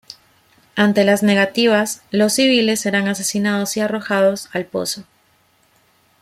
[0.75, 5.03] Ante las negativas, los civiles eran asesinados y arrojados al pozo.